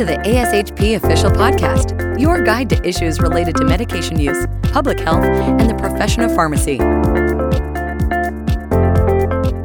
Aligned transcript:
to 0.00 0.06
the 0.06 0.16
ASHP 0.16 0.96
official 0.96 1.30
podcast, 1.30 2.18
your 2.18 2.40
guide 2.42 2.70
to 2.70 2.88
issues 2.88 3.20
related 3.20 3.54
to 3.56 3.66
medication 3.66 4.18
use, 4.18 4.46
public 4.72 4.98
health, 4.98 5.22
and 5.22 5.68
the 5.68 5.74
profession 5.74 6.22
of 6.22 6.34
pharmacy. 6.34 6.78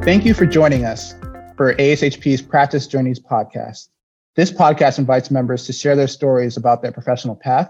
Thank 0.04 0.26
you 0.26 0.34
for 0.34 0.46
joining 0.46 0.84
us 0.84 1.14
for 1.56 1.74
ASHP's 1.76 2.42
Practice 2.42 2.86
Journeys 2.86 3.18
podcast. 3.18 3.88
This 4.36 4.52
podcast 4.52 5.00
invites 5.00 5.32
members 5.32 5.66
to 5.68 5.72
share 5.72 5.96
their 5.96 6.10
stories 6.10 6.58
about 6.58 6.82
their 6.82 6.92
professional 6.92 7.38
path, 7.38 7.70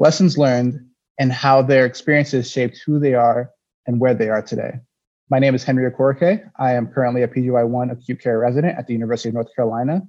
lessons 0.00 0.36
learned, 0.36 0.84
and 1.20 1.32
how 1.32 1.62
their 1.62 1.86
experiences 1.86 2.50
shaped 2.50 2.80
who 2.84 2.98
they 2.98 3.14
are 3.14 3.52
and 3.86 4.00
where 4.00 4.14
they 4.14 4.28
are 4.28 4.42
today. 4.42 4.72
My 5.30 5.38
name 5.38 5.54
is 5.54 5.62
Henry 5.62 5.88
Okorike. 5.88 6.50
I 6.58 6.72
am 6.72 6.88
currently 6.88 7.22
a 7.22 7.28
PGY1 7.28 7.92
acute 7.92 8.20
care 8.20 8.40
resident 8.40 8.76
at 8.76 8.88
the 8.88 8.92
University 8.92 9.28
of 9.28 9.36
North 9.36 9.54
Carolina 9.54 10.02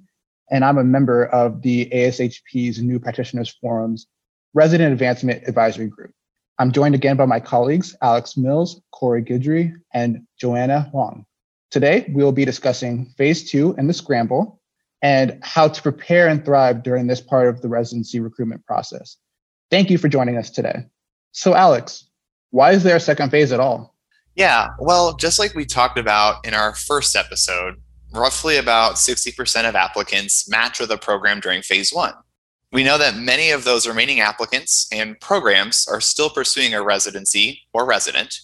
and 0.50 0.64
I'm 0.64 0.78
a 0.78 0.84
member 0.84 1.26
of 1.26 1.62
the 1.62 1.86
ASHP's 1.86 2.80
New 2.80 2.98
Practitioners 2.98 3.54
Forum's 3.62 4.06
Resident 4.52 4.92
Advancement 4.92 5.42
Advisory 5.46 5.88
Group. 5.88 6.12
I'm 6.58 6.70
joined 6.70 6.94
again 6.94 7.16
by 7.16 7.26
my 7.26 7.40
colleagues, 7.40 7.96
Alex 8.02 8.36
Mills, 8.36 8.80
Corey 8.92 9.22
Guidry, 9.22 9.74
and 9.92 10.26
Joanna 10.38 10.82
Huang. 10.92 11.26
Today, 11.70 12.06
we 12.14 12.22
will 12.22 12.32
be 12.32 12.44
discussing 12.44 13.06
phase 13.18 13.50
two 13.50 13.74
and 13.76 13.88
the 13.88 13.94
scramble 13.94 14.60
and 15.02 15.38
how 15.42 15.68
to 15.68 15.82
prepare 15.82 16.28
and 16.28 16.44
thrive 16.44 16.82
during 16.82 17.08
this 17.08 17.20
part 17.20 17.48
of 17.48 17.60
the 17.60 17.68
residency 17.68 18.20
recruitment 18.20 18.64
process. 18.64 19.16
Thank 19.70 19.90
you 19.90 19.98
for 19.98 20.08
joining 20.08 20.36
us 20.36 20.50
today. 20.50 20.86
So, 21.32 21.54
Alex, 21.54 22.08
why 22.50 22.70
is 22.70 22.84
there 22.84 22.96
a 22.96 23.00
second 23.00 23.30
phase 23.30 23.50
at 23.50 23.58
all? 23.58 23.94
Yeah, 24.36 24.68
well, 24.78 25.16
just 25.16 25.38
like 25.38 25.54
we 25.54 25.64
talked 25.64 25.98
about 25.98 26.46
in 26.46 26.54
our 26.54 26.74
first 26.74 27.16
episode, 27.16 27.82
roughly 28.14 28.56
about 28.56 28.94
60% 28.94 29.68
of 29.68 29.74
applicants 29.74 30.48
match 30.48 30.80
with 30.80 30.90
a 30.90 30.96
program 30.96 31.40
during 31.40 31.62
phase 31.62 31.92
one. 31.92 32.14
We 32.72 32.84
know 32.84 32.98
that 32.98 33.16
many 33.16 33.50
of 33.50 33.64
those 33.64 33.86
remaining 33.86 34.20
applicants 34.20 34.88
and 34.90 35.18
programs 35.20 35.86
are 35.88 36.00
still 36.00 36.30
pursuing 36.30 36.74
a 36.74 36.82
residency 36.82 37.60
or 37.72 37.84
resident. 37.84 38.40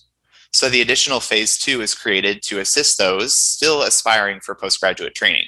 So 0.53 0.69
the 0.69 0.81
additional 0.81 1.21
phase 1.21 1.59
two 1.59 1.81
is 1.81 1.95
created 1.95 2.43
to 2.43 2.61
assist 2.61 2.99
those 2.99 3.35
still 3.35 3.83
aspiring 3.83 4.41
for 4.41 4.55
postgraduate 4.55 5.15
training. 5.15 5.47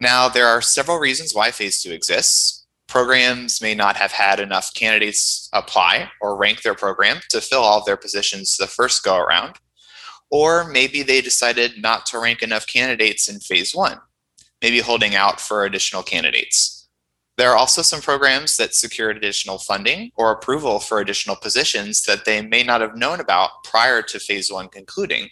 Now, 0.00 0.28
there 0.28 0.46
are 0.46 0.62
several 0.62 0.98
reasons 0.98 1.34
why 1.34 1.50
phase 1.50 1.82
two 1.82 1.92
exists. 1.92 2.66
Programs 2.86 3.60
may 3.60 3.74
not 3.74 3.96
have 3.96 4.12
had 4.12 4.40
enough 4.40 4.72
candidates 4.72 5.48
apply 5.52 6.10
or 6.20 6.36
rank 6.36 6.62
their 6.62 6.74
program 6.74 7.18
to 7.30 7.40
fill 7.40 7.60
all 7.60 7.80
of 7.80 7.84
their 7.84 7.96
positions 7.96 8.56
the 8.56 8.66
first 8.66 9.02
go 9.02 9.16
around. 9.16 9.56
Or 10.30 10.68
maybe 10.68 11.02
they 11.02 11.20
decided 11.20 11.80
not 11.80 12.06
to 12.06 12.18
rank 12.18 12.42
enough 12.42 12.66
candidates 12.66 13.28
in 13.28 13.40
phase 13.40 13.74
one, 13.74 13.98
maybe 14.60 14.80
holding 14.80 15.14
out 15.14 15.40
for 15.40 15.64
additional 15.64 16.02
candidates. 16.02 16.78
There 17.38 17.50
are 17.50 17.56
also 17.56 17.82
some 17.82 18.00
programs 18.00 18.56
that 18.56 18.74
secured 18.74 19.16
additional 19.16 19.58
funding 19.58 20.10
or 20.16 20.32
approval 20.32 20.80
for 20.80 20.98
additional 20.98 21.36
positions 21.36 22.02
that 22.02 22.24
they 22.24 22.42
may 22.42 22.64
not 22.64 22.80
have 22.80 22.96
known 22.96 23.20
about 23.20 23.62
prior 23.62 24.02
to 24.02 24.18
phase 24.18 24.50
one 24.52 24.68
concluding. 24.68 25.28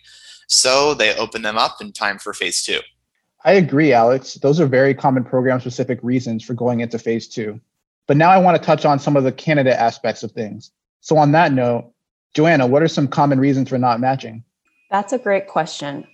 So 0.46 0.94
they 0.94 1.16
open 1.16 1.42
them 1.42 1.58
up 1.58 1.78
in 1.80 1.92
time 1.92 2.18
for 2.18 2.32
phase 2.32 2.62
two. 2.62 2.78
I 3.44 3.52
agree, 3.52 3.92
Alex. 3.92 4.34
Those 4.34 4.60
are 4.60 4.66
very 4.66 4.94
common 4.94 5.24
program 5.24 5.58
specific 5.60 5.98
reasons 6.02 6.44
for 6.44 6.54
going 6.54 6.80
into 6.80 6.98
phase 6.98 7.26
two. 7.26 7.60
But 8.06 8.16
now 8.16 8.30
I 8.30 8.38
want 8.38 8.56
to 8.56 8.64
touch 8.64 8.84
on 8.84 9.00
some 9.00 9.16
of 9.16 9.24
the 9.24 9.32
candidate 9.32 9.74
aspects 9.74 10.22
of 10.22 10.30
things. 10.30 10.70
So, 11.00 11.16
on 11.16 11.32
that 11.32 11.52
note, 11.52 11.92
Joanna, 12.34 12.66
what 12.66 12.82
are 12.82 12.88
some 12.88 13.08
common 13.08 13.40
reasons 13.40 13.68
for 13.68 13.78
not 13.78 14.00
matching? 14.00 14.44
That's 14.96 15.12
a 15.12 15.18
great 15.18 15.46
question. 15.46 16.06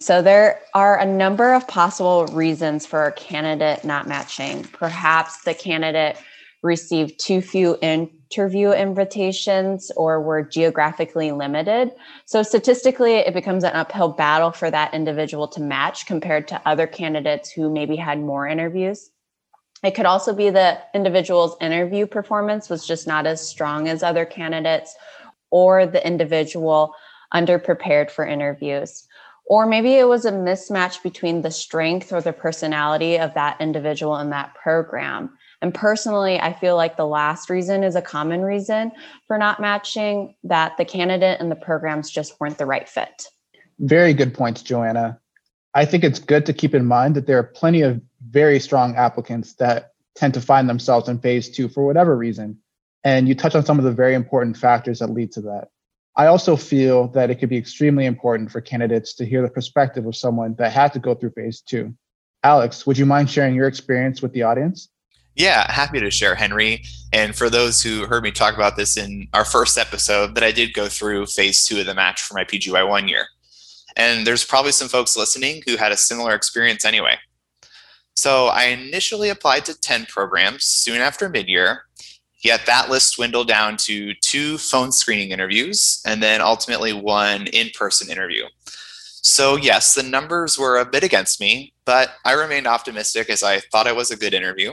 So, 0.00 0.22
there 0.22 0.60
are 0.72 0.96
a 0.96 1.04
number 1.04 1.54
of 1.54 1.66
possible 1.66 2.24
reasons 2.26 2.86
for 2.86 3.04
a 3.04 3.10
candidate 3.10 3.84
not 3.84 4.06
matching. 4.06 4.62
Perhaps 4.62 5.42
the 5.42 5.54
candidate 5.54 6.16
received 6.62 7.18
too 7.18 7.40
few 7.40 7.76
interview 7.82 8.70
invitations 8.70 9.90
or 9.96 10.22
were 10.22 10.44
geographically 10.44 11.32
limited. 11.32 11.90
So, 12.26 12.44
statistically, 12.44 13.14
it 13.14 13.34
becomes 13.34 13.64
an 13.64 13.72
uphill 13.72 14.10
battle 14.10 14.52
for 14.52 14.70
that 14.70 14.94
individual 14.94 15.48
to 15.48 15.60
match 15.60 16.06
compared 16.06 16.46
to 16.46 16.62
other 16.64 16.86
candidates 16.86 17.50
who 17.50 17.68
maybe 17.68 17.96
had 17.96 18.20
more 18.20 18.46
interviews. 18.46 19.10
It 19.82 19.96
could 19.96 20.06
also 20.06 20.32
be 20.32 20.50
the 20.50 20.78
individual's 20.94 21.56
interview 21.60 22.06
performance 22.06 22.70
was 22.70 22.86
just 22.86 23.08
not 23.08 23.26
as 23.26 23.40
strong 23.40 23.88
as 23.88 24.04
other 24.04 24.24
candidates, 24.24 24.94
or 25.50 25.86
the 25.86 26.06
individual 26.06 26.94
underprepared 27.32 28.10
for 28.10 28.26
interviews. 28.26 29.06
Or 29.46 29.64
maybe 29.64 29.94
it 29.94 30.06
was 30.06 30.26
a 30.26 30.32
mismatch 30.32 31.02
between 31.02 31.40
the 31.40 31.50
strength 31.50 32.12
or 32.12 32.20
the 32.20 32.34
personality 32.34 33.18
of 33.18 33.32
that 33.34 33.58
individual 33.60 34.18
in 34.18 34.30
that 34.30 34.54
program. 34.54 35.30
And 35.62 35.74
personally, 35.74 36.38
I 36.38 36.52
feel 36.52 36.76
like 36.76 36.96
the 36.96 37.06
last 37.06 37.48
reason 37.48 37.82
is 37.82 37.96
a 37.96 38.02
common 38.02 38.42
reason 38.42 38.92
for 39.26 39.38
not 39.38 39.58
matching 39.58 40.34
that 40.44 40.76
the 40.76 40.84
candidate 40.84 41.40
and 41.40 41.50
the 41.50 41.56
programs 41.56 42.10
just 42.10 42.38
weren't 42.38 42.58
the 42.58 42.66
right 42.66 42.88
fit. 42.88 43.28
Very 43.78 44.12
good 44.12 44.34
points, 44.34 44.62
Joanna. 44.62 45.18
I 45.74 45.84
think 45.84 46.04
it's 46.04 46.18
good 46.18 46.44
to 46.46 46.52
keep 46.52 46.74
in 46.74 46.84
mind 46.84 47.14
that 47.14 47.26
there 47.26 47.38
are 47.38 47.44
plenty 47.44 47.82
of 47.82 48.00
very 48.30 48.60
strong 48.60 48.96
applicants 48.96 49.54
that 49.54 49.92
tend 50.14 50.34
to 50.34 50.40
find 50.40 50.68
themselves 50.68 51.08
in 51.08 51.18
phase 51.20 51.48
two 51.48 51.68
for 51.68 51.86
whatever 51.86 52.16
reason. 52.16 52.58
And 53.04 53.28
you 53.28 53.34
touch 53.34 53.54
on 53.54 53.64
some 53.64 53.78
of 53.78 53.84
the 53.84 53.92
very 53.92 54.14
important 54.14 54.56
factors 54.56 54.98
that 54.98 55.10
lead 55.10 55.32
to 55.32 55.40
that. 55.42 55.68
I 56.18 56.26
also 56.26 56.56
feel 56.56 57.06
that 57.08 57.30
it 57.30 57.36
could 57.36 57.48
be 57.48 57.56
extremely 57.56 58.04
important 58.04 58.50
for 58.50 58.60
candidates 58.60 59.14
to 59.14 59.24
hear 59.24 59.40
the 59.40 59.48
perspective 59.48 60.04
of 60.04 60.16
someone 60.16 60.56
that 60.58 60.72
had 60.72 60.92
to 60.94 60.98
go 60.98 61.14
through 61.14 61.30
phase 61.30 61.60
two. 61.60 61.94
Alex, 62.42 62.86
would 62.86 62.98
you 62.98 63.06
mind 63.06 63.30
sharing 63.30 63.54
your 63.54 63.68
experience 63.68 64.20
with 64.20 64.32
the 64.32 64.42
audience? 64.42 64.88
Yeah, 65.36 65.70
happy 65.70 66.00
to 66.00 66.10
share, 66.10 66.34
Henry. 66.34 66.82
And 67.12 67.36
for 67.36 67.48
those 67.48 67.80
who 67.80 68.04
heard 68.06 68.24
me 68.24 68.32
talk 68.32 68.56
about 68.56 68.76
this 68.76 68.96
in 68.96 69.28
our 69.32 69.44
first 69.44 69.78
episode, 69.78 70.34
that 70.34 70.42
I 70.42 70.50
did 70.50 70.74
go 70.74 70.88
through 70.88 71.26
phase 71.26 71.64
two 71.64 71.78
of 71.78 71.86
the 71.86 71.94
match 71.94 72.20
for 72.22 72.34
my 72.34 72.42
PGY 72.42 72.88
one 72.88 73.06
year. 73.06 73.26
And 73.96 74.26
there's 74.26 74.44
probably 74.44 74.72
some 74.72 74.88
folks 74.88 75.16
listening 75.16 75.62
who 75.66 75.76
had 75.76 75.92
a 75.92 75.96
similar 75.96 76.34
experience 76.34 76.84
anyway. 76.84 77.16
So 78.16 78.46
I 78.46 78.64
initially 78.64 79.28
applied 79.28 79.64
to 79.66 79.80
10 79.80 80.06
programs 80.06 80.64
soon 80.64 81.00
after 81.00 81.28
mid 81.28 81.48
Yet 82.40 82.66
that 82.66 82.88
list 82.88 83.16
dwindled 83.16 83.48
down 83.48 83.76
to 83.78 84.14
two 84.14 84.58
phone 84.58 84.92
screening 84.92 85.30
interviews 85.30 86.00
and 86.06 86.22
then 86.22 86.40
ultimately 86.40 86.92
one 86.92 87.48
in 87.48 87.70
person 87.74 88.10
interview. 88.10 88.44
So, 89.22 89.56
yes, 89.56 89.94
the 89.94 90.04
numbers 90.04 90.58
were 90.58 90.78
a 90.78 90.86
bit 90.86 91.02
against 91.02 91.40
me, 91.40 91.72
but 91.84 92.10
I 92.24 92.32
remained 92.32 92.66
optimistic 92.66 93.28
as 93.28 93.42
I 93.42 93.58
thought 93.58 93.88
it 93.88 93.96
was 93.96 94.10
a 94.10 94.16
good 94.16 94.34
interview. 94.34 94.72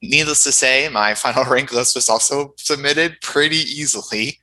Needless 0.00 0.44
to 0.44 0.52
say, 0.52 0.88
my 0.88 1.14
final 1.16 1.44
rank 1.44 1.72
list 1.72 1.94
was 1.96 2.08
also 2.08 2.54
submitted 2.56 3.20
pretty 3.20 3.56
easily. 3.56 4.38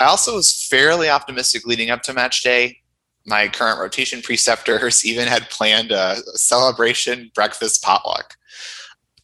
I 0.00 0.06
also 0.06 0.36
was 0.36 0.66
fairly 0.66 1.08
optimistic 1.08 1.66
leading 1.66 1.90
up 1.90 2.02
to 2.02 2.12
match 2.12 2.42
day. 2.42 2.78
My 3.26 3.48
current 3.48 3.78
rotation 3.78 4.22
preceptors 4.22 5.04
even 5.04 5.28
had 5.28 5.50
planned 5.50 5.92
a 5.92 6.16
celebration 6.34 7.30
breakfast 7.34 7.82
potluck. 7.82 8.34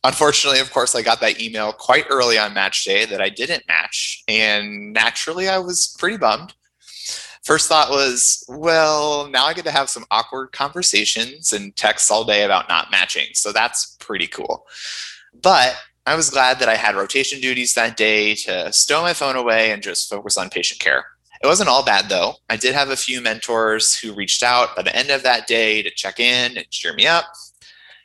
Unfortunately, 0.04 0.60
of 0.60 0.72
course, 0.72 0.94
I 0.94 1.02
got 1.02 1.20
that 1.20 1.40
email 1.40 1.72
quite 1.72 2.06
early 2.10 2.38
on 2.38 2.54
match 2.54 2.84
day 2.84 3.04
that 3.06 3.20
I 3.20 3.28
didn't 3.28 3.66
match. 3.66 4.22
And 4.28 4.92
naturally, 4.92 5.48
I 5.48 5.58
was 5.58 5.96
pretty 5.98 6.16
bummed. 6.16 6.54
First 7.42 7.68
thought 7.68 7.90
was, 7.90 8.44
well, 8.48 9.28
now 9.28 9.46
I 9.46 9.54
get 9.54 9.64
to 9.66 9.70
have 9.70 9.88
some 9.88 10.04
awkward 10.10 10.50
conversations 10.50 11.52
and 11.52 11.74
texts 11.76 12.10
all 12.10 12.24
day 12.24 12.42
about 12.42 12.68
not 12.68 12.90
matching. 12.90 13.26
So 13.34 13.52
that's 13.52 13.96
pretty 14.00 14.26
cool. 14.26 14.66
But 15.42 15.76
I 16.06 16.14
was 16.14 16.30
glad 16.30 16.58
that 16.58 16.68
I 16.68 16.76
had 16.76 16.96
rotation 16.96 17.40
duties 17.40 17.74
that 17.74 17.96
day 17.96 18.34
to 18.34 18.72
stow 18.72 19.02
my 19.02 19.12
phone 19.12 19.36
away 19.36 19.70
and 19.70 19.82
just 19.82 20.10
focus 20.10 20.36
on 20.36 20.50
patient 20.50 20.80
care. 20.80 21.04
It 21.42 21.46
wasn't 21.46 21.68
all 21.68 21.84
bad 21.84 22.08
though. 22.08 22.34
I 22.48 22.56
did 22.56 22.74
have 22.74 22.90
a 22.90 22.96
few 22.96 23.20
mentors 23.20 23.96
who 23.96 24.14
reached 24.14 24.42
out 24.42 24.74
by 24.74 24.82
the 24.82 24.96
end 24.96 25.10
of 25.10 25.22
that 25.22 25.46
day 25.46 25.82
to 25.82 25.90
check 25.90 26.18
in 26.18 26.56
and 26.56 26.70
cheer 26.70 26.94
me 26.94 27.06
up 27.06 27.26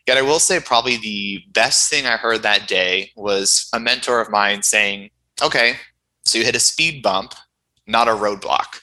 Yet 0.07 0.17
I 0.17 0.21
will 0.21 0.39
say, 0.39 0.59
probably 0.59 0.97
the 0.97 1.43
best 1.53 1.89
thing 1.89 2.05
I 2.05 2.17
heard 2.17 2.41
that 2.43 2.67
day 2.67 3.11
was 3.15 3.69
a 3.73 3.79
mentor 3.79 4.19
of 4.19 4.31
mine 4.31 4.63
saying, 4.63 5.11
Okay, 5.43 5.75
so 6.25 6.37
you 6.37 6.45
hit 6.45 6.55
a 6.55 6.59
speed 6.59 7.01
bump, 7.01 7.33
not 7.87 8.07
a 8.07 8.11
roadblock. 8.11 8.81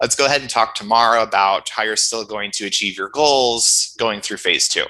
Let's 0.00 0.14
go 0.14 0.26
ahead 0.26 0.42
and 0.42 0.50
talk 0.50 0.74
tomorrow 0.74 1.22
about 1.22 1.70
how 1.70 1.82
you're 1.82 1.96
still 1.96 2.24
going 2.24 2.50
to 2.52 2.66
achieve 2.66 2.98
your 2.98 3.08
goals 3.08 3.94
going 3.98 4.20
through 4.20 4.36
phase 4.38 4.68
two. 4.68 4.84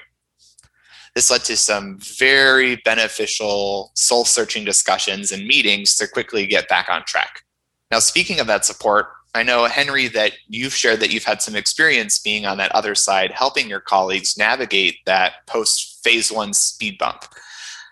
This 1.14 1.30
led 1.30 1.44
to 1.44 1.56
some 1.56 1.98
very 2.00 2.76
beneficial 2.84 3.92
soul 3.94 4.24
searching 4.24 4.64
discussions 4.64 5.32
and 5.32 5.46
meetings 5.46 5.96
to 5.96 6.08
quickly 6.08 6.46
get 6.46 6.68
back 6.68 6.88
on 6.90 7.04
track. 7.06 7.42
Now, 7.90 8.00
speaking 8.00 8.40
of 8.40 8.46
that 8.48 8.64
support, 8.64 9.06
I 9.36 9.42
know, 9.42 9.66
Henry, 9.66 10.08
that 10.08 10.32
you've 10.48 10.72
shared 10.72 11.00
that 11.00 11.12
you've 11.12 11.24
had 11.24 11.42
some 11.42 11.54
experience 11.54 12.18
being 12.18 12.46
on 12.46 12.56
that 12.56 12.72
other 12.72 12.94
side, 12.94 13.32
helping 13.32 13.68
your 13.68 13.80
colleagues 13.80 14.38
navigate 14.38 14.96
that 15.04 15.46
post 15.46 16.02
phase 16.02 16.32
one 16.32 16.54
speed 16.54 16.96
bump. 16.96 17.26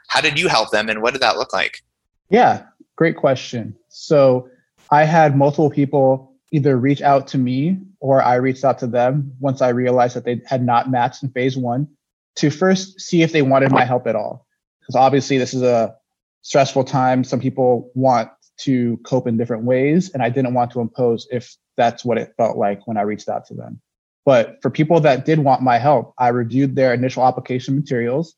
How 0.08 0.22
did 0.22 0.38
you 0.38 0.48
help 0.48 0.70
them 0.70 0.88
and 0.88 1.02
what 1.02 1.12
did 1.12 1.20
that 1.20 1.36
look 1.36 1.52
like? 1.52 1.82
Yeah, 2.30 2.64
great 2.96 3.16
question. 3.16 3.76
So 3.88 4.48
I 4.90 5.04
had 5.04 5.36
multiple 5.36 5.70
people 5.70 6.32
either 6.50 6.78
reach 6.78 7.02
out 7.02 7.26
to 7.28 7.38
me 7.38 7.78
or 8.00 8.22
I 8.22 8.36
reached 8.36 8.64
out 8.64 8.78
to 8.78 8.86
them 8.86 9.32
once 9.38 9.60
I 9.60 9.68
realized 9.68 10.16
that 10.16 10.24
they 10.24 10.40
had 10.46 10.64
not 10.64 10.90
matched 10.90 11.22
in 11.22 11.28
phase 11.30 11.56
one 11.58 11.88
to 12.36 12.48
first 12.48 13.00
see 13.00 13.22
if 13.22 13.32
they 13.32 13.42
wanted 13.42 13.70
my 13.70 13.84
help 13.84 14.06
at 14.06 14.16
all. 14.16 14.46
because 14.80 14.96
obviously 14.96 15.36
this 15.36 15.52
is 15.52 15.62
a 15.62 15.94
stressful 16.42 16.84
time. 16.84 17.22
Some 17.22 17.40
people 17.40 17.90
want 17.94 18.30
to 18.58 18.98
cope 18.98 19.26
in 19.26 19.36
different 19.36 19.64
ways, 19.64 20.10
and 20.10 20.22
I 20.22 20.28
didn't 20.28 20.54
want 20.54 20.70
to 20.72 20.80
impose 20.80 21.26
if 21.30 21.56
that's 21.76 22.04
what 22.04 22.18
it 22.18 22.34
felt 22.36 22.56
like 22.56 22.86
when 22.86 22.96
I 22.96 23.02
reached 23.02 23.28
out 23.28 23.46
to 23.46 23.54
them. 23.54 23.80
But 24.24 24.58
for 24.62 24.70
people 24.70 25.00
that 25.00 25.24
did 25.24 25.38
want 25.38 25.62
my 25.62 25.78
help, 25.78 26.14
I 26.18 26.28
reviewed 26.28 26.76
their 26.76 26.94
initial 26.94 27.26
application 27.26 27.74
materials, 27.74 28.34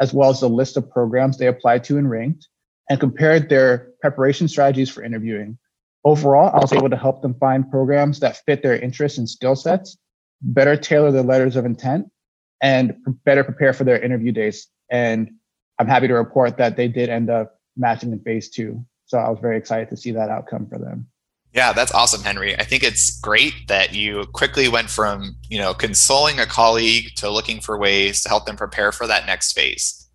as 0.00 0.12
well 0.12 0.30
as 0.30 0.40
the 0.40 0.48
list 0.48 0.76
of 0.76 0.90
programs 0.90 1.38
they 1.38 1.46
applied 1.46 1.84
to 1.84 1.98
and 1.98 2.10
ranked, 2.10 2.48
and 2.90 2.98
compared 2.98 3.48
their 3.48 3.90
preparation 4.00 4.48
strategies 4.48 4.90
for 4.90 5.02
interviewing. 5.02 5.58
Overall, 6.04 6.50
I 6.54 6.58
was 6.58 6.72
able 6.72 6.90
to 6.90 6.96
help 6.96 7.22
them 7.22 7.34
find 7.34 7.70
programs 7.70 8.20
that 8.20 8.40
fit 8.46 8.62
their 8.62 8.78
interests 8.78 9.18
and 9.18 9.28
skill 9.28 9.56
sets, 9.56 9.98
better 10.40 10.76
tailor 10.76 11.10
their 11.10 11.22
letters 11.22 11.56
of 11.56 11.66
intent, 11.66 12.10
and 12.62 12.96
better 13.24 13.44
prepare 13.44 13.72
for 13.72 13.84
their 13.84 14.00
interview 14.00 14.32
days. 14.32 14.68
And 14.90 15.32
I'm 15.78 15.86
happy 15.86 16.08
to 16.08 16.14
report 16.14 16.56
that 16.58 16.76
they 16.76 16.88
did 16.88 17.08
end 17.08 17.30
up 17.30 17.60
matching 17.76 18.12
in 18.12 18.20
phase 18.20 18.48
two. 18.48 18.84
So 19.08 19.18
I 19.18 19.28
was 19.28 19.38
very 19.40 19.56
excited 19.56 19.88
to 19.88 19.96
see 19.96 20.12
that 20.12 20.30
outcome 20.30 20.66
for 20.66 20.78
them. 20.78 21.06
Yeah, 21.54 21.72
that's 21.72 21.94
awesome, 21.94 22.22
Henry. 22.22 22.58
I 22.58 22.64
think 22.64 22.82
it's 22.82 23.18
great 23.20 23.54
that 23.68 23.94
you 23.94 24.26
quickly 24.34 24.68
went 24.68 24.90
from, 24.90 25.36
you 25.48 25.58
know, 25.58 25.72
consoling 25.72 26.38
a 26.38 26.46
colleague 26.46 27.14
to 27.16 27.30
looking 27.30 27.60
for 27.60 27.78
ways 27.78 28.22
to 28.22 28.28
help 28.28 28.44
them 28.44 28.56
prepare 28.56 28.92
for 28.92 29.06
that 29.06 29.26
next 29.26 29.54
phase. 29.54 30.08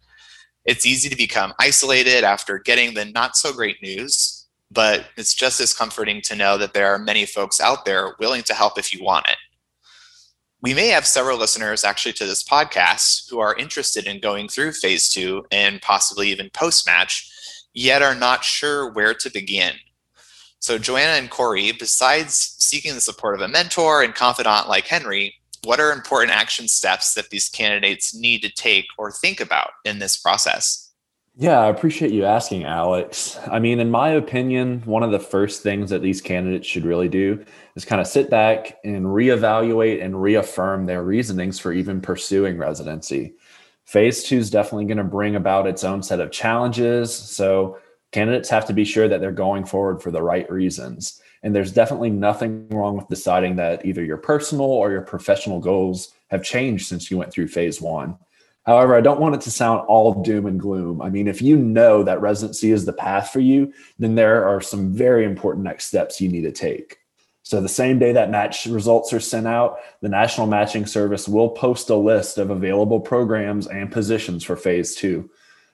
It's 0.64 0.86
easy 0.86 1.10
to 1.10 1.18
become 1.18 1.54
isolated 1.60 2.24
after 2.24 2.60
getting 2.60 2.94
the 2.94 3.06
not 3.06 3.36
so 3.36 3.52
great 3.52 3.82
news, 3.82 4.48
but 4.72 5.08
it's 5.18 5.34
just 5.34 5.60
as 5.60 5.74
comforting 5.74 6.22
to 6.22 6.36
know 6.36 6.58
that 6.60 6.74
there 6.74 6.94
are 6.94 7.00
many 7.00 7.26
folks 7.26 7.60
out 7.60 7.84
there 7.84 8.14
willing 8.20 8.44
to 8.44 8.54
help 8.54 8.78
if 8.78 8.94
you 8.94 9.04
want 9.04 9.28
it. 9.28 9.38
We 10.62 10.76
may 10.76 10.90
have 10.90 11.08
several 11.08 11.40
listeners 11.40 11.84
actually 11.84 12.14
to 12.14 12.26
this 12.26 12.44
podcast 12.44 13.30
who 13.30 13.40
are 13.40 13.56
interested 13.56 14.06
in 14.06 14.22
going 14.22 14.48
through 14.48 14.74
phase 14.74 15.10
two 15.10 15.46
and 15.52 15.82
possibly 15.82 16.30
even 16.30 16.52
post 16.52 16.86
match, 16.86 17.30
yet 17.74 18.02
are 18.02 18.16
not 18.16 18.44
sure 18.44 18.92
where 18.92 19.14
to 19.14 19.30
begin. 19.30 19.74
So, 20.60 20.78
Joanna 20.78 21.14
and 21.14 21.30
Corey, 21.30 21.72
besides 21.74 22.56
seeking 22.60 22.96
the 22.96 23.02
support 23.02 23.36
of 23.36 23.42
a 23.42 23.48
mentor 23.48 24.02
and 24.02 24.16
confidant 24.16 24.70
like 24.70 24.88
Henry, 24.88 25.36
what 25.64 25.80
are 25.80 25.92
important 25.92 26.32
action 26.32 26.68
steps 26.68 27.14
that 27.16 27.30
these 27.30 27.50
candidates 27.50 28.16
need 28.16 28.42
to 28.44 28.50
take 28.50 28.86
or 28.98 29.12
think 29.12 29.40
about 29.40 29.72
in 29.86 30.00
this 30.00 30.18
process? 30.18 30.92
Yeah, 31.36 31.60
I 31.60 31.70
appreciate 31.70 32.12
you 32.12 32.26
asking, 32.26 32.66
Alex. 32.66 33.40
I 33.48 33.58
mean, 33.58 33.80
in 33.80 33.90
my 33.90 34.10
opinion, 34.10 34.84
one 34.86 35.02
of 35.02 35.10
the 35.10 35.20
first 35.20 35.64
things 35.64 35.90
that 35.90 36.04
these 36.04 36.22
candidates 36.22 36.68
should 36.68 36.86
really 36.86 37.10
do 37.10 37.44
is 37.76 37.86
kind 37.86 38.00
of 38.00 38.06
sit 38.06 38.30
back 38.30 38.78
and 38.84 39.06
reevaluate 39.06 40.04
and 40.04 40.22
reaffirm 40.22 40.86
their 40.86 41.02
reasonings 41.02 41.58
for 41.58 41.74
even 41.74 42.02
pursuing 42.02 42.60
residency. 42.60 43.34
Phase 43.86 44.24
two 44.24 44.38
is 44.38 44.50
definitely 44.50 44.86
going 44.86 44.98
to 44.98 45.04
bring 45.04 45.36
about 45.36 45.68
its 45.68 45.84
own 45.84 46.02
set 46.02 46.20
of 46.20 46.32
challenges. 46.32 47.14
So, 47.14 47.78
Candidates 48.14 48.50
have 48.50 48.68
to 48.68 48.74
be 48.74 48.86
sure 48.86 49.08
that 49.08 49.22
they're 49.22 49.32
going 49.32 49.66
forward 49.66 50.02
for 50.02 50.12
the 50.12 50.22
right 50.22 50.50
reasons. 50.50 51.20
And 51.42 51.54
there's 51.54 51.74
definitely 51.74 52.12
nothing 52.12 52.70
wrong 52.70 52.96
with 52.96 53.08
deciding 53.08 53.56
that 53.56 53.84
either 53.88 54.04
your 54.04 54.18
personal 54.18 54.68
or 54.68 54.92
your 54.92 55.02
professional 55.02 55.60
goals 55.60 56.14
have 56.28 56.44
changed 56.44 56.86
since 56.86 57.10
you 57.10 57.18
went 57.18 57.34
through 57.34 57.48
phase 57.48 57.82
one. 57.82 58.16
However, 58.68 58.96
I 58.96 59.02
don't 59.02 59.20
want 59.20 59.34
it 59.36 59.42
to 59.42 59.52
sound 59.52 59.82
all 59.88 60.22
doom 60.24 60.46
and 60.46 60.60
gloom. 60.60 61.02
I 61.02 61.10
mean, 61.10 61.28
if 61.28 61.42
you 61.42 61.58
know 61.58 62.04
that 62.04 62.22
residency 62.22 62.72
is 62.72 62.86
the 62.86 62.94
path 62.94 63.32
for 63.32 63.40
you, 63.40 63.74
then 63.98 64.14
there 64.14 64.48
are 64.48 64.62
some 64.62 64.94
very 64.94 65.26
important 65.26 65.66
next 65.66 65.88
steps 65.88 66.22
you 66.22 66.30
need 66.30 66.44
to 66.44 66.52
take. 66.52 67.00
So, 67.46 67.60
the 67.60 67.70
same 67.70 68.00
day 68.00 68.14
that 68.14 68.32
match 68.32 68.66
results 68.66 69.12
are 69.12 69.20
sent 69.20 69.48
out, 69.48 69.80
the 70.00 70.08
National 70.08 70.48
Matching 70.48 70.86
Service 70.86 71.28
will 71.28 71.50
post 71.50 71.90
a 71.90 71.96
list 71.96 72.38
of 72.38 72.50
available 72.50 73.02
programs 73.02 73.68
and 73.68 73.92
positions 73.92 74.46
for 74.46 74.56
phase 74.56 74.96
two. 74.96 75.30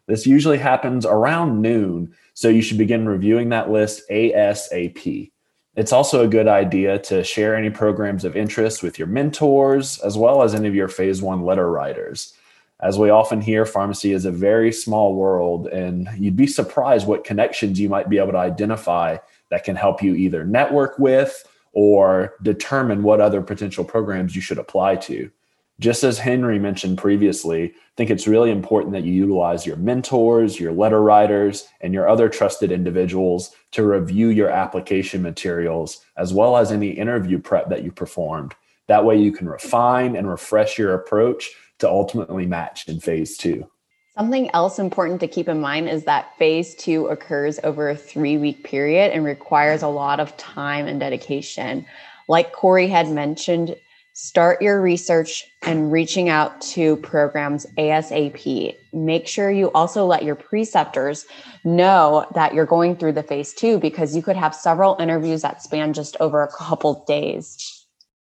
This 0.07 0.25
usually 0.25 0.57
happens 0.57 1.06
around 1.06 1.62
noon, 1.62 2.16
so 2.33 2.50
you 2.50 2.63
should 2.63 2.80
begin 2.80 3.07
reviewing 3.07 3.50
that 3.50 3.69
list 3.69 4.01
ASAP. 4.10 5.31
It's 5.75 5.94
also 5.94 6.24
a 6.24 6.27
good 6.27 6.48
idea 6.48 6.98
to 7.04 7.24
share 7.24 7.56
any 7.56 7.69
programs 7.69 8.25
of 8.25 8.36
interest 8.36 8.81
with 8.81 8.98
your 8.98 9.07
mentors, 9.07 10.00
as 10.00 10.18
well 10.18 10.42
as 10.42 10.56
any 10.56 10.68
of 10.68 10.74
your 10.74 10.88
phase 10.88 11.22
one 11.22 11.45
letter 11.45 11.69
writers. 11.69 12.33
As 12.81 12.98
we 12.98 13.12
often 13.12 13.42
hear, 13.42 13.65
pharmacy 13.65 14.13
is 14.13 14.25
a 14.25 14.31
very 14.31 14.72
small 14.72 15.13
world, 15.13 15.68
and 15.68 16.10
you'd 16.18 16.36
be 16.36 16.48
surprised 16.48 17.06
what 17.06 17.24
connections 17.24 17.80
you 17.80 17.89
might 17.89 18.10
be 18.10 18.18
able 18.18 18.31
to 18.31 18.38
identify 18.39 19.18
that 19.50 19.63
can 19.63 19.75
help 19.75 20.01
you 20.01 20.15
either 20.15 20.44
network 20.44 20.98
with 20.98 21.45
or 21.74 22.33
determine 22.42 23.04
what 23.04 23.21
other 23.21 23.42
potential 23.42 23.83
programs 23.83 24.36
you 24.36 24.42
should 24.42 24.57
apply 24.57 24.95
to 24.95 25.30
just 25.80 26.04
as 26.04 26.19
Henry 26.19 26.60
mentioned 26.60 26.98
previously, 26.98 27.63
I 27.63 27.71
think 27.95 28.10
it's 28.10 28.27
really 28.27 28.51
important 28.51 28.94
that 28.94 29.06
you 29.06 29.13
utilize 29.13 29.66
your 29.66 29.77
mentors, 29.77 30.60
your 30.60 30.74
letter 30.74 31.01
writers, 31.01 31.68
and 31.80 31.94
your 31.94 32.07
other 32.07 32.27
trusted 32.27 32.71
individuals 32.71 33.56
to 33.71 33.86
review 33.86 34.27
your 34.27 34.50
application 34.50 35.21
materials 35.21 36.04
as 36.18 36.33
well 36.33 36.57
as 36.57 36.71
any 36.71 36.89
interview 36.89 37.39
prep 37.39 37.69
that 37.69 37.83
you 37.83 37.92
performed. 37.92 38.56
That 38.88 39.06
way, 39.06 39.18
you 39.18 39.31
can 39.31 39.48
refine 39.48 40.15
and 40.15 40.30
refresh 40.30 40.77
your 40.77 40.94
approach 40.94 41.50
to 41.80 41.88
ultimately 41.88 42.45
match 42.45 42.88
in 42.89 43.00
phase 43.00 43.38
two. 43.38 43.69
Something 44.18 44.50
else 44.54 44.80
important 44.80 45.20
to 45.22 45.28
keep 45.28 45.48
in 45.48 45.62
mind 45.62 45.88
is 45.90 46.04
that 46.06 46.38
phase 46.38 46.76
two 46.76 47.08
occurs 47.08 47.60
over 47.64 47.90
a 47.90 47.96
three 47.96 48.38
week 48.38 48.64
period 48.64 49.12
and 49.12 49.24
requires 49.24 49.82
a 49.82 49.88
lot 49.88 50.20
of 50.20 50.36
time 50.38 50.88
and 50.88 51.00
dedication. 51.00 51.86
Like 52.28 52.52
Corey 52.52 52.88
had 52.88 53.10
mentioned, 53.10 53.76
Start 54.22 54.62
your 54.62 54.82
research 54.82 55.46
and 55.62 55.94
reaching 55.94 56.28
out 56.28 56.60
to 56.60 56.98
programs 56.98 57.66
ASAP. 57.78 58.76
Make 58.92 59.28
sure 59.30 59.50
you 59.50 59.72
also 59.72 60.06
let 60.06 60.24
your 60.24 60.36
preceptors 60.36 61.26
know 61.64 62.26
that 62.36 62.54
you're 62.54 62.66
going 62.66 62.98
through 62.98 63.14
the 63.14 63.24
phase 63.24 63.54
two 63.54 63.80
because 63.80 64.18
you 64.18 64.22
could 64.22 64.36
have 64.36 64.54
several 64.54 64.98
interviews 65.00 65.42
that 65.44 65.64
span 65.64 65.94
just 65.94 66.18
over 66.20 66.44
a 66.44 66.52
couple 66.52 67.06
days. 67.08 67.69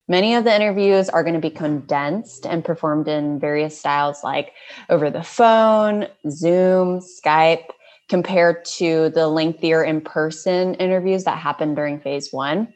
Many 0.08 0.36
of 0.36 0.44
the 0.44 0.56
interviews 0.56 1.10
are 1.10 1.24
going 1.24 1.34
to 1.34 1.40
be 1.40 1.50
condensed 1.50 2.46
and 2.46 2.64
performed 2.64 3.08
in 3.08 3.40
various 3.40 3.80
styles 3.80 4.24
like 4.24 4.52
over 4.90 5.10
the 5.10 5.24
phone, 5.24 6.08
Zoom, 6.30 7.00
Skype, 7.00 7.66
compared 8.08 8.64
to 8.66 9.10
the 9.10 9.28
lengthier 9.28 9.84
in 9.84 10.02
person 10.02 10.76
interviews 10.76 11.24
that 11.24 11.40
happen 11.40 11.74
during 11.74 12.00
phase 12.00 12.32
one. 12.32 12.72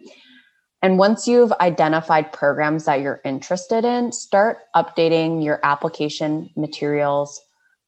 And 0.82 0.98
once 0.98 1.28
you've 1.28 1.52
identified 1.62 2.34
programs 2.34 2.86
that 2.86 3.02
you're 3.02 3.22
interested 3.24 3.86
in, 3.86 4.12
start 4.12 4.60
updating 4.76 5.44
your 5.44 5.60
application 5.62 6.50
materials, 6.56 7.40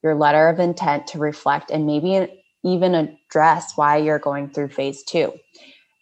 your 0.03 0.13
letter 0.13 0.50
of 0.50 0.60
intent 0.60 1.07
to 1.07 1.17
reflect 1.17 1.71
and 1.71 1.88
maybe 1.88 2.27
even 2.63 2.93
address 2.93 3.74
why 3.75 3.98
you're 3.98 4.19
going 4.19 4.50
through 4.50 4.69
phase 4.69 5.03
two. 5.03 5.33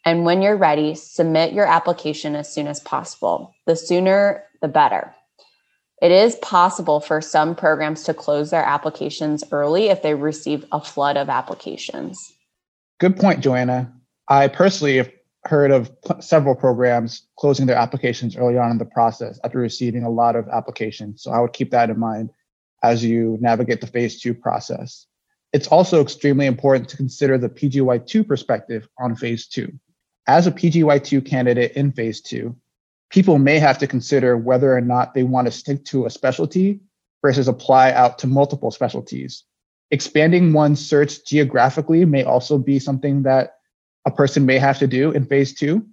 And 0.10 0.26
when 0.26 0.42
you're 0.42 0.58
ready, 0.58 0.96
submit 0.96 1.54
your 1.54 1.68
application 1.68 2.36
as 2.36 2.52
soon 2.52 2.66
as 2.66 2.80
possible. 2.80 3.54
The 3.68 3.76
sooner, 3.76 4.44
the 4.60 4.68
better. 4.68 5.14
It 6.02 6.10
is 6.10 6.34
possible 6.38 7.00
for 7.00 7.22
some 7.22 7.56
programs 7.56 8.06
to 8.06 8.16
close 8.16 8.50
their 8.50 8.64
applications 8.64 9.44
early 9.52 9.90
if 9.90 10.02
they 10.02 10.16
receive 10.16 10.66
a 10.72 10.82
flood 10.82 11.16
of 11.16 11.30
applications. 11.30 12.34
Good 13.00 13.18
point, 13.18 13.42
Joanna. 13.42 13.94
I 14.28 14.48
personally 14.48 14.98
have 14.98 15.12
heard 15.44 15.70
of 15.70 15.92
several 16.22 16.56
programs 16.56 17.28
closing 17.38 17.68
their 17.68 17.78
applications 17.78 18.36
early 18.36 18.58
on 18.58 18.72
in 18.72 18.80
the 18.80 18.86
process 18.86 19.40
after 19.44 19.60
receiving 19.60 20.02
a 20.02 20.10
lot 20.10 20.36
of 20.36 20.48
applications. 20.48 21.22
So 21.22 21.30
I 21.30 21.40
would 21.40 21.54
keep 21.54 21.70
that 21.70 21.92
in 21.92 22.00
mind 22.00 22.32
as 22.82 23.06
you 23.06 23.38
navigate 23.42 23.80
the 23.80 23.86
phase 23.86 24.20
two 24.20 24.34
process. 24.34 25.06
It's 25.54 25.68
also 25.68 26.02
extremely 26.02 26.48
important 26.48 26.90
to 26.90 26.98
consider 26.98 27.38
the 27.38 27.50
PGY2 27.50 28.28
perspective 28.28 28.90
on 28.98 29.16
phase 29.16 29.46
two. 29.46 29.72
As 30.30 30.46
a 30.46 30.52
PGY2 30.52 31.26
candidate 31.26 31.72
in 31.72 31.92
phase 31.92 32.22
two, 32.22 32.56
people 33.10 33.40
may 33.40 33.58
have 33.58 33.80
to 33.80 33.88
consider 33.88 34.38
whether 34.38 34.78
or 34.78 34.80
not 34.80 35.16
they 35.16 35.24
want 35.24 35.48
to 35.48 35.52
stick 35.52 35.84
to 35.86 36.06
a 36.06 36.12
specialty 36.12 36.82
versus 37.24 37.48
apply 37.48 37.94
out 37.94 38.20
to 38.20 38.28
multiple 38.28 38.70
specialties. 38.70 39.44
Expanding 39.90 40.54
one's 40.54 40.88
search 40.88 41.26
geographically 41.26 42.06
may 42.06 42.24
also 42.24 42.60
be 42.60 42.78
something 42.78 43.24
that 43.24 43.56
a 44.06 44.12
person 44.12 44.46
may 44.46 44.60
have 44.60 44.78
to 44.78 44.86
do 44.86 45.10
in 45.10 45.26
phase 45.26 45.56
two 45.56 45.84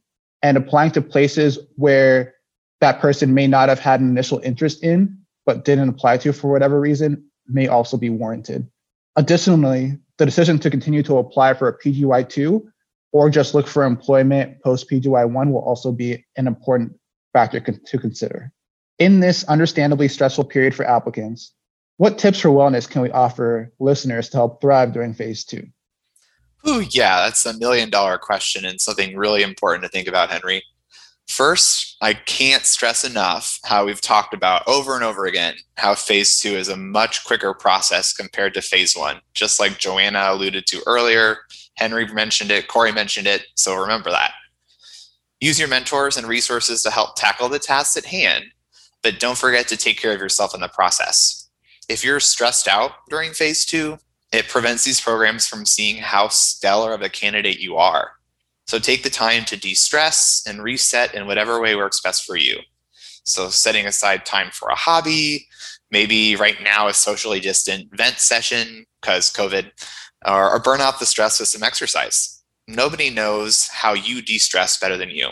and 0.42 0.58
applying 0.58 0.90
to 0.90 1.00
places 1.00 1.58
where 1.76 2.34
that 2.82 3.00
person 3.00 3.32
may 3.32 3.46
not 3.46 3.70
have 3.70 3.80
had 3.80 4.02
an 4.02 4.10
initial 4.10 4.38
interest 4.40 4.84
in 4.84 5.18
but 5.46 5.64
didn't 5.64 5.88
apply 5.88 6.18
to 6.18 6.34
for 6.34 6.52
whatever 6.52 6.78
reason 6.78 7.24
may 7.48 7.68
also 7.68 7.96
be 7.96 8.10
warranted. 8.10 8.68
Additionally, 9.16 9.98
the 10.18 10.26
decision 10.26 10.58
to 10.58 10.68
continue 10.68 11.02
to 11.04 11.16
apply 11.16 11.54
for 11.54 11.68
a 11.68 11.78
PGY2 11.78 12.70
or 13.12 13.30
just 13.30 13.54
look 13.54 13.66
for 13.66 13.84
employment 13.84 14.62
post 14.62 14.90
PGY1 14.90 15.50
will 15.50 15.62
also 15.62 15.92
be 15.92 16.25
an 16.36 16.46
important 16.46 16.98
factor 17.32 17.60
to 17.60 17.98
consider. 17.98 18.52
In 18.98 19.20
this 19.20 19.44
understandably 19.44 20.08
stressful 20.08 20.44
period 20.44 20.75
for 20.75 20.84
applicants, 20.84 21.52
what 21.98 22.18
tips 22.18 22.40
for 22.40 22.48
wellness 22.48 22.88
can 22.88 23.02
we 23.02 23.10
offer 23.10 23.72
listeners 23.78 24.28
to 24.30 24.36
help 24.36 24.60
thrive 24.60 24.92
during 24.92 25.14
phase 25.14 25.44
two? 25.44 25.66
Ooh, 26.68 26.84
yeah, 26.90 27.25
that's 27.25 27.46
a 27.46 27.56
million 27.58 27.90
dollar 27.90 28.18
question 28.18 28.64
and 28.64 28.80
something 28.80 29.16
really 29.16 29.42
important 29.42 29.84
to 29.84 29.88
think 29.88 30.08
about, 30.08 30.30
Henry. 30.30 30.62
First, 31.28 31.96
I 32.00 32.14
can't 32.14 32.64
stress 32.64 33.04
enough 33.04 33.58
how 33.64 33.84
we've 33.84 34.00
talked 34.00 34.32
about 34.32 34.66
over 34.68 34.94
and 34.94 35.02
over 35.02 35.26
again 35.26 35.54
how 35.76 35.94
phase 35.94 36.38
two 36.38 36.56
is 36.56 36.68
a 36.68 36.76
much 36.76 37.25
quicker 37.25 37.52
process 37.52 38.12
compared 38.12 38.54
to 38.54 38.62
phase 38.62 38.96
one. 38.96 39.20
Just 39.34 39.58
like 39.58 39.78
Joanna 39.78 40.26
alluded 40.28 40.66
to 40.68 40.82
earlier, 40.86 41.38
Henry 41.76 42.06
mentioned 42.12 42.50
it, 42.50 42.68
Corey 42.68 42.92
mentioned 42.92 43.26
it, 43.26 43.47
so 43.54 43.75
remember 43.76 44.11
that. 44.11 44.33
Use 45.40 45.59
your 45.59 45.68
mentors 45.68 46.16
and 46.16 46.26
resources 46.26 46.83
to 46.83 46.90
help 46.90 47.16
tackle 47.16 47.49
the 47.49 47.59
tasks 47.59 47.97
at 47.97 48.06
hand, 48.06 48.45
but 49.02 49.21
don't 49.21 49.38
forget 49.38 49.68
to 49.68 49.76
take 49.76 50.00
care 50.00 50.12
of 50.12 50.21
yourself 50.21 50.54
in 50.54 50.61
the 50.61 50.68
process. 50.68 51.49
If 51.88 52.04
you're 52.04 52.21
stressed 52.21 52.66
out 52.66 52.92
during 53.11 53.33
phase 53.33 53.64
two, 53.64 53.99
it 54.33 54.49
prevents 54.49 54.85
these 54.85 55.00
programs 55.00 55.47
from 55.47 55.66
seeing 55.66 55.99
how 55.99 56.28
stellar 56.28 56.92
of 56.92 57.02
a 57.02 57.09
candidate 57.09 57.61
you 57.61 57.76
are. 57.76 58.12
So 58.66 58.78
take 58.78 59.02
the 59.02 59.11
time 59.11 59.45
to 59.45 59.56
de 59.56 59.75
stress 59.75 60.42
and 60.47 60.62
reset 60.62 61.14
in 61.14 61.26
whatever 61.26 61.61
way 61.61 61.76
works 61.76 62.00
best 62.00 62.25
for 62.25 62.37
you. 62.37 62.59
So, 63.25 63.49
setting 63.49 63.87
aside 63.87 64.25
time 64.25 64.50
for 64.52 64.68
a 64.68 64.76
hobby, 64.76 65.49
maybe 65.90 66.37
right 66.37 66.61
now 66.62 66.87
a 66.87 66.95
socially 66.95 67.40
distant 67.40 67.88
vent 67.97 68.18
session 68.18 68.87
because 69.00 69.33
COVID, 69.33 69.71
or, 70.26 70.50
or 70.50 70.59
burn 70.59 70.80
out 70.80 70.99
the 70.99 71.06
stress 71.06 71.40
with 71.40 71.49
some 71.49 71.62
exercise. 71.62 72.42
Nobody 72.68 73.11
knows 73.11 73.68
how 73.68 73.92
you 73.95 74.21
de 74.23 74.38
stress 74.38 74.78
better 74.78 74.97
than 74.97 75.11
you. 75.11 75.28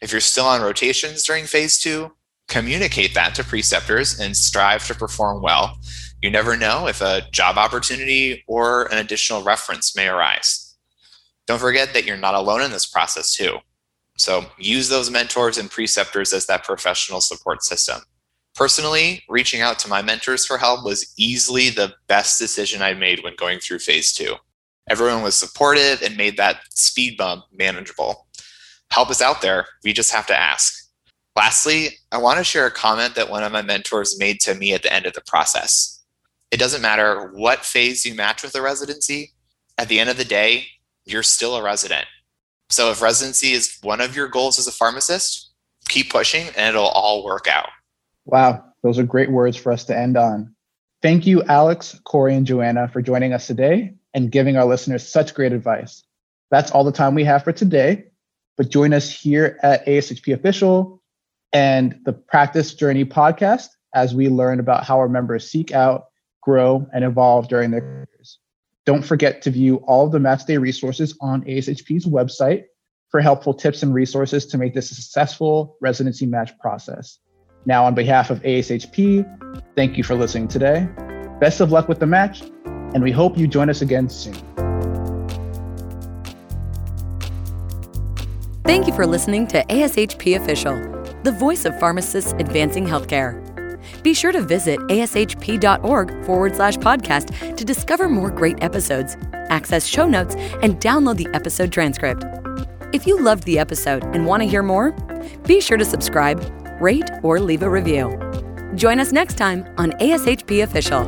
If 0.00 0.12
you're 0.12 0.20
still 0.20 0.44
on 0.44 0.62
rotations 0.62 1.24
during 1.24 1.46
phase 1.46 1.78
two, 1.78 2.12
communicate 2.48 3.14
that 3.14 3.34
to 3.34 3.44
preceptors 3.44 4.18
and 4.20 4.36
strive 4.36 4.86
to 4.86 4.94
perform 4.94 5.42
well. 5.42 5.78
You 6.22 6.30
never 6.30 6.56
know 6.56 6.86
if 6.86 7.00
a 7.00 7.22
job 7.30 7.58
opportunity 7.58 8.44
or 8.46 8.86
an 8.92 8.98
additional 8.98 9.42
reference 9.42 9.94
may 9.96 10.08
arise. 10.08 10.76
Don't 11.46 11.60
forget 11.60 11.94
that 11.94 12.04
you're 12.04 12.16
not 12.16 12.34
alone 12.34 12.62
in 12.62 12.70
this 12.70 12.86
process, 12.86 13.32
too. 13.32 13.58
So 14.16 14.44
use 14.58 14.88
those 14.88 15.10
mentors 15.10 15.58
and 15.58 15.70
preceptors 15.70 16.32
as 16.32 16.46
that 16.46 16.64
professional 16.64 17.20
support 17.20 17.62
system. 17.62 18.00
Personally, 18.58 19.22
reaching 19.28 19.60
out 19.60 19.78
to 19.78 19.88
my 19.88 20.02
mentors 20.02 20.44
for 20.44 20.58
help 20.58 20.84
was 20.84 21.14
easily 21.16 21.70
the 21.70 21.94
best 22.08 22.40
decision 22.40 22.82
I 22.82 22.92
made 22.92 23.22
when 23.22 23.36
going 23.36 23.60
through 23.60 23.78
phase 23.78 24.12
two. 24.12 24.34
Everyone 24.90 25.22
was 25.22 25.36
supportive 25.36 26.02
and 26.02 26.16
made 26.16 26.36
that 26.38 26.62
speed 26.70 27.16
bump 27.16 27.44
manageable. 27.56 28.26
Help 28.90 29.12
is 29.12 29.22
out 29.22 29.42
there, 29.42 29.66
we 29.84 29.92
just 29.92 30.10
have 30.10 30.26
to 30.26 30.36
ask. 30.36 30.90
Lastly, 31.36 31.90
I 32.10 32.18
want 32.18 32.38
to 32.38 32.44
share 32.44 32.66
a 32.66 32.70
comment 32.72 33.14
that 33.14 33.30
one 33.30 33.44
of 33.44 33.52
my 33.52 33.62
mentors 33.62 34.18
made 34.18 34.40
to 34.40 34.56
me 34.56 34.74
at 34.74 34.82
the 34.82 34.92
end 34.92 35.06
of 35.06 35.12
the 35.12 35.22
process. 35.24 36.02
It 36.50 36.58
doesn't 36.58 36.82
matter 36.82 37.30
what 37.34 37.64
phase 37.64 38.04
you 38.04 38.12
match 38.12 38.42
with 38.42 38.56
a 38.56 38.60
residency, 38.60 39.34
at 39.78 39.86
the 39.86 40.00
end 40.00 40.10
of 40.10 40.16
the 40.16 40.24
day, 40.24 40.66
you're 41.04 41.22
still 41.22 41.54
a 41.54 41.62
resident. 41.62 42.06
So 42.70 42.90
if 42.90 43.02
residency 43.02 43.52
is 43.52 43.78
one 43.82 44.00
of 44.00 44.16
your 44.16 44.26
goals 44.26 44.58
as 44.58 44.66
a 44.66 44.72
pharmacist, 44.72 45.52
keep 45.88 46.10
pushing 46.10 46.48
and 46.56 46.74
it'll 46.74 46.88
all 46.88 47.24
work 47.24 47.46
out. 47.46 47.68
Wow, 48.28 48.62
those 48.82 48.98
are 48.98 49.04
great 49.04 49.30
words 49.30 49.56
for 49.56 49.72
us 49.72 49.84
to 49.84 49.96
end 49.96 50.18
on. 50.18 50.54
Thank 51.00 51.26
you, 51.26 51.42
Alex, 51.44 51.98
Corey, 52.04 52.34
and 52.34 52.46
Joanna, 52.46 52.86
for 52.86 53.00
joining 53.00 53.32
us 53.32 53.46
today 53.46 53.94
and 54.12 54.30
giving 54.30 54.58
our 54.58 54.66
listeners 54.66 55.08
such 55.08 55.32
great 55.32 55.54
advice. 55.54 56.04
That's 56.50 56.70
all 56.70 56.84
the 56.84 56.92
time 56.92 57.14
we 57.14 57.24
have 57.24 57.42
for 57.42 57.52
today, 57.52 58.04
but 58.58 58.68
join 58.68 58.92
us 58.92 59.10
here 59.10 59.58
at 59.62 59.86
ASHP 59.86 60.34
Official 60.34 61.02
and 61.54 61.98
the 62.04 62.12
Practice 62.12 62.74
Journey 62.74 63.06
podcast 63.06 63.68
as 63.94 64.14
we 64.14 64.28
learn 64.28 64.60
about 64.60 64.84
how 64.84 64.98
our 64.98 65.08
members 65.08 65.50
seek 65.50 65.72
out, 65.72 66.08
grow, 66.42 66.86
and 66.92 67.04
evolve 67.04 67.48
during 67.48 67.70
their 67.70 67.80
careers. 67.80 68.40
Don't 68.84 69.06
forget 69.06 69.40
to 69.42 69.50
view 69.50 69.76
all 69.86 70.04
of 70.04 70.12
the 70.12 70.20
match 70.20 70.44
day 70.44 70.58
resources 70.58 71.16
on 71.22 71.44
ASHP's 71.44 72.04
website 72.04 72.64
for 73.08 73.22
helpful 73.22 73.54
tips 73.54 73.82
and 73.82 73.94
resources 73.94 74.44
to 74.48 74.58
make 74.58 74.74
this 74.74 74.90
a 74.90 74.94
successful 74.94 75.78
residency 75.80 76.26
match 76.26 76.50
process. 76.58 77.18
Now, 77.68 77.84
on 77.84 77.94
behalf 77.94 78.30
of 78.30 78.40
ASHP, 78.44 79.62
thank 79.76 79.98
you 79.98 80.02
for 80.02 80.14
listening 80.14 80.48
today. 80.48 80.88
Best 81.38 81.60
of 81.60 81.70
luck 81.70 81.86
with 81.86 81.98
the 82.00 82.06
match, 82.06 82.40
and 82.64 83.02
we 83.02 83.12
hope 83.12 83.36
you 83.36 83.46
join 83.46 83.68
us 83.68 83.82
again 83.82 84.08
soon. 84.08 84.32
Thank 88.64 88.86
you 88.86 88.94
for 88.94 89.06
listening 89.06 89.46
to 89.48 89.62
ASHP 89.66 90.40
Official, 90.40 90.76
the 91.24 91.32
voice 91.32 91.66
of 91.66 91.78
pharmacists 91.78 92.32
advancing 92.38 92.86
healthcare. 92.86 93.44
Be 94.02 94.14
sure 94.14 94.32
to 94.32 94.40
visit 94.40 94.78
ashp.org 94.88 96.24
forward 96.24 96.56
slash 96.56 96.78
podcast 96.78 97.54
to 97.54 97.64
discover 97.66 98.08
more 98.08 98.30
great 98.30 98.64
episodes, 98.64 99.18
access 99.50 99.86
show 99.86 100.08
notes, 100.08 100.36
and 100.62 100.80
download 100.80 101.18
the 101.18 101.28
episode 101.34 101.70
transcript. 101.70 102.24
If 102.94 103.06
you 103.06 103.20
loved 103.20 103.42
the 103.42 103.58
episode 103.58 104.04
and 104.14 104.24
want 104.24 104.42
to 104.42 104.48
hear 104.48 104.62
more, 104.62 104.92
be 105.46 105.60
sure 105.60 105.76
to 105.76 105.84
subscribe, 105.84 106.40
rate, 106.80 107.10
or 107.22 107.40
leave 107.40 107.62
a 107.62 107.70
review. 107.70 108.18
Join 108.74 109.00
us 109.00 109.12
next 109.12 109.36
time 109.36 109.66
on 109.78 109.92
ASHP 109.92 110.62
Official. 110.62 111.04